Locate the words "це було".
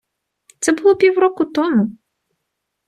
0.59-0.95